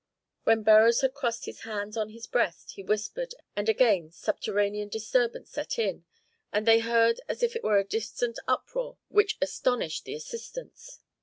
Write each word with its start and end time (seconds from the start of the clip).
When 0.45 0.63
Beroes 0.63 1.01
had 1.01 1.13
crossed 1.13 1.45
his 1.45 1.59
hands 1.59 1.95
on 1.95 2.09
his 2.09 2.25
breast, 2.25 2.71
he 2.71 2.81
whispered, 2.81 3.35
and 3.55 3.69
again 3.69 4.09
subterranean 4.09 4.89
disturbance 4.89 5.51
set 5.51 5.77
in, 5.77 6.05
and 6.51 6.67
they 6.67 6.79
heard 6.79 7.21
as 7.29 7.43
it 7.43 7.63
were 7.63 7.77
a 7.77 7.83
distant 7.83 8.39
uproar, 8.47 8.97
which 9.09 9.37
astonished 9.43 10.05
the 10.05 10.15
assistants. 10.15 11.01